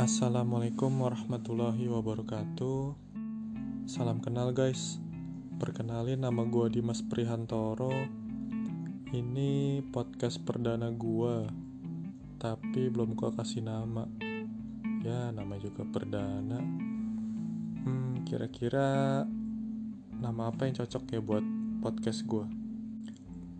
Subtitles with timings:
[0.00, 2.96] Assalamualaikum warahmatullahi wabarakatuh.
[3.84, 4.96] Salam kenal guys.
[5.60, 7.92] Perkenalin nama gue Dimas Prihantoro.
[9.12, 11.44] Ini podcast perdana gue
[12.40, 14.08] Tapi belum gue kasih nama.
[15.04, 16.64] Ya nama juga perdana.
[17.84, 19.28] Hmm kira-kira
[20.16, 21.44] Nama apa yang cocok ya buat
[21.84, 22.48] podcast gue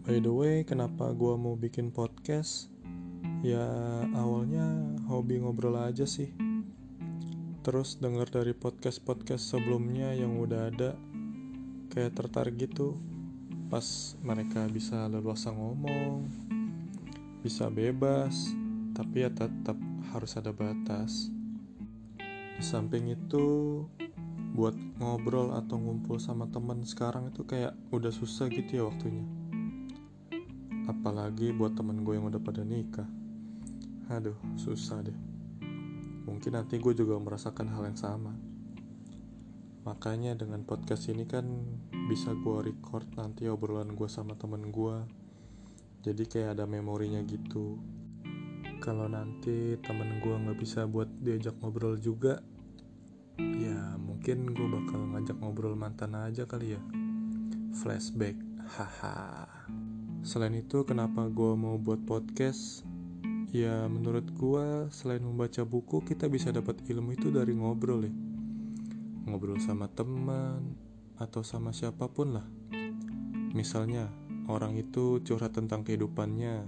[0.08, 2.72] By the way kenapa gue mau bikin podcast
[3.40, 3.64] Ya
[4.20, 4.68] awalnya
[5.08, 6.28] hobi ngobrol aja sih.
[7.64, 10.92] Terus denger dari podcast-podcast sebelumnya yang udah ada
[11.88, 13.00] Kayak tertarik gitu.
[13.72, 16.28] Pas mereka bisa leluasa ngomong
[17.40, 18.52] Bisa bebas
[18.92, 19.80] Tapi ya tetap
[20.12, 21.32] harus ada batas.
[22.60, 23.48] Di samping itu
[24.52, 29.24] Buat ngobrol atau ngumpul sama temen sekarang itu kayak udah susah gitu ya waktunya.
[30.84, 33.08] Apalagi buat temen gue yang udah pada nikah
[34.10, 35.14] Aduh, susah deh.
[36.26, 38.34] Mungkin nanti gue juga merasakan hal yang sama.
[39.86, 41.46] Makanya dengan podcast ini kan
[42.10, 44.98] bisa gue record nanti obrolan gue sama temen gue.
[46.02, 47.78] Jadi kayak ada memorinya gitu.
[48.82, 52.42] Kalau nanti temen gue nggak bisa buat diajak ngobrol juga,
[53.38, 56.80] ya mungkin gue bakal ngajak ngobrol mantan aja kali ya.
[57.78, 58.34] Flashback,
[58.74, 59.46] haha.
[60.26, 62.82] Selain itu, kenapa gue mau buat podcast?
[63.50, 68.14] Ya menurut gua selain membaca buku kita bisa dapat ilmu itu dari ngobrol ya.
[69.26, 70.78] Ngobrol sama teman
[71.18, 72.46] atau sama siapa pun lah.
[73.50, 74.06] Misalnya
[74.46, 76.62] orang itu curhat tentang kehidupannya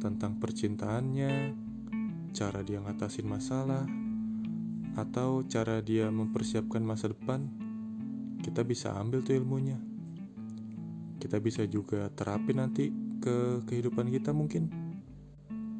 [0.00, 1.52] Tentang percintaannya
[2.32, 3.84] Cara dia ngatasin masalah
[4.96, 7.44] Atau cara dia mempersiapkan masa depan.
[8.40, 9.76] Kita bisa ambil tuh ilmunya.
[11.20, 12.88] Kita bisa juga terapin nanti
[13.20, 14.85] ke kehidupan kita mungkin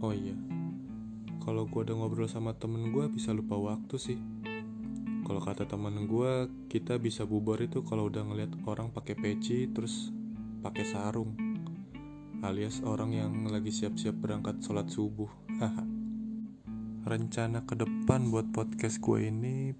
[0.05, 0.37] Oh iya,
[1.41, 4.21] kalau gue udah ngobrol sama temen gue bisa lupa waktu sih.
[5.25, 10.13] Kalau kata temen gue, kita bisa bubar itu kalau udah ngeliat orang pakai peci terus
[10.61, 11.33] pakai sarung,
[12.45, 15.33] alias orang yang lagi siap-siap berangkat sholat subuh.
[17.07, 19.73] Rencana ke depan buat podcast gue ini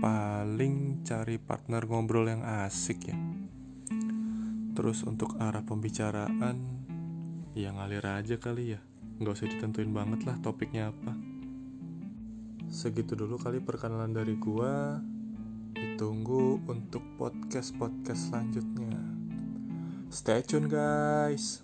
[0.00, 3.16] paling cari partner ngobrol yang asik ya.
[4.74, 6.79] Terus untuk arah pembicaraan,
[7.54, 8.80] ya ngalir aja kali ya.
[9.20, 11.12] Nggak usah ditentuin banget lah topiknya apa.
[12.70, 15.02] Segitu dulu kali perkenalan dari gua.
[15.74, 18.98] Ditunggu untuk podcast-podcast selanjutnya.
[20.10, 21.62] Stay tune guys